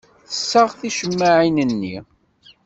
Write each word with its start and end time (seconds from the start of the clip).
Tessaɣ 0.29 0.69
ticemmaɛin-nni. 0.79 1.95